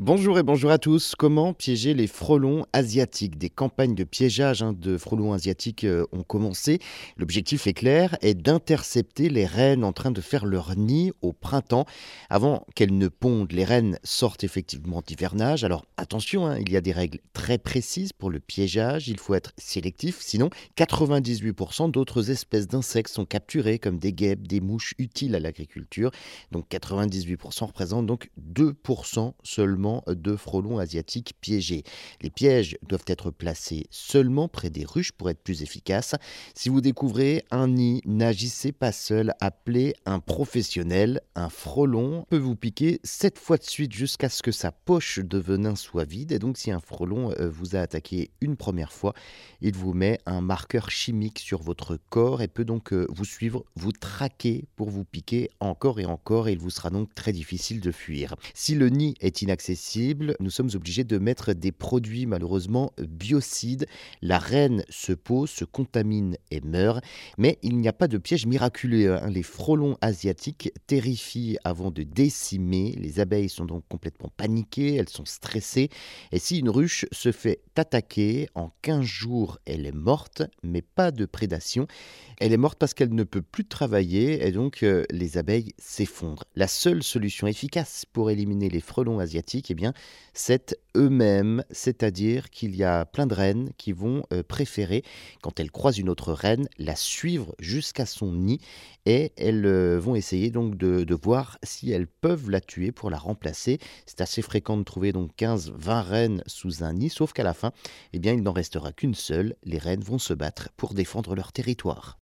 [0.00, 1.14] Bonjour et bonjour à tous.
[1.14, 3.38] Comment piéger les frelons asiatiques?
[3.38, 6.80] Des campagnes de piégeage hein, de frelons asiatiques euh, ont commencé.
[7.16, 11.86] L'objectif est clair, est d'intercepter les reines en train de faire leur nid au printemps.
[12.28, 15.62] Avant qu'elles ne pondent, les reines sortent effectivement d'hivernage.
[15.62, 19.06] Alors attention, hein, il y a des règles très précises pour le piégeage.
[19.06, 24.60] Il faut être sélectif, sinon 98% d'autres espèces d'insectes sont capturées comme des guêpes, des
[24.60, 26.10] mouches utiles à l'agriculture.
[26.50, 31.84] Donc 98% représentent donc 2% seulement de frelons asiatiques piégés.
[32.22, 36.14] Les pièges doivent être placés seulement près des ruches pour être plus efficaces.
[36.54, 41.20] Si vous découvrez un nid, n'agissez pas seul, appelez un professionnel.
[41.34, 45.38] Un frelon peut vous piquer sept fois de suite jusqu'à ce que sa poche de
[45.38, 46.32] venin soit vide.
[46.32, 49.14] Et donc si un frelon euh, vous a attaqué une première fois,
[49.60, 53.64] il vous met un marqueur chimique sur votre corps et peut donc euh, vous suivre,
[53.76, 57.80] vous traquer pour vous piquer encore et encore et il vous sera donc très difficile
[57.80, 58.34] de fuir.
[58.54, 59.73] Si le nid est inaccessible,
[60.40, 63.86] nous sommes obligés de mettre des produits malheureusement biocides.
[64.22, 67.04] La reine se pose, se contamine et meurt.
[67.38, 69.14] Mais il n'y a pas de piège miraculeux.
[69.14, 69.30] Hein.
[69.30, 72.94] Les frelons asiatiques terrifient avant de décimer.
[72.98, 75.88] Les abeilles sont donc complètement paniquées, elles sont stressées.
[76.32, 81.10] Et si une ruche se fait attaquer, en 15 jours, elle est morte, mais pas
[81.10, 81.86] de prédation.
[82.38, 86.44] Elle est morte parce qu'elle ne peut plus travailler et donc euh, les abeilles s'effondrent.
[86.56, 89.63] La seule solution efficace pour éliminer les frelons asiatiques,
[90.32, 95.02] c'est eux-mêmes, c'est-à-dire qu'il y a plein de reines qui vont euh, préférer,
[95.42, 98.60] quand elles croisent une autre reine, la suivre jusqu'à son nid
[99.06, 103.10] et elles euh, vont essayer donc de, de, voir si elles peuvent la tuer pour
[103.10, 103.78] la remplacer.
[104.06, 107.72] C'est assez fréquent de trouver donc 15-20 reines sous un nid, sauf qu'à la fin,
[108.12, 109.56] eh bien, il n'en restera qu'une seule.
[109.64, 112.18] Les reines vont se battre pour défendre leur territoire.